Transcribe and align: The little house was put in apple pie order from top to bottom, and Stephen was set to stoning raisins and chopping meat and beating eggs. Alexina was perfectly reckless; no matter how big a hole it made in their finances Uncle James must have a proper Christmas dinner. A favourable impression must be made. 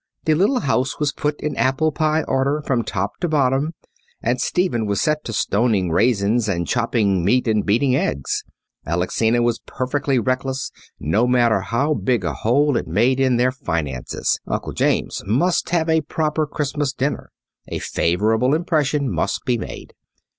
The 0.25 0.33
little 0.33 0.61
house 0.61 0.97
was 0.99 1.11
put 1.11 1.39
in 1.41 1.55
apple 1.57 1.91
pie 1.91 2.23
order 2.23 2.63
from 2.65 2.81
top 2.83 3.19
to 3.19 3.27
bottom, 3.27 3.75
and 4.19 4.41
Stephen 4.41 4.87
was 4.87 4.99
set 4.99 5.23
to 5.25 5.31
stoning 5.31 5.91
raisins 5.91 6.47
and 6.49 6.65
chopping 6.67 7.23
meat 7.23 7.47
and 7.47 7.63
beating 7.63 7.95
eggs. 7.95 8.43
Alexina 8.83 9.43
was 9.43 9.59
perfectly 9.59 10.17
reckless; 10.17 10.71
no 10.99 11.27
matter 11.27 11.59
how 11.61 11.93
big 11.93 12.23
a 12.23 12.33
hole 12.33 12.77
it 12.77 12.87
made 12.87 13.19
in 13.19 13.37
their 13.37 13.51
finances 13.51 14.39
Uncle 14.47 14.73
James 14.73 15.21
must 15.27 15.69
have 15.69 15.87
a 15.87 16.01
proper 16.01 16.47
Christmas 16.47 16.93
dinner. 16.93 17.29
A 17.67 17.77
favourable 17.77 18.55
impression 18.55 19.07
must 19.07 19.45
be 19.45 19.55
made. 19.59 19.93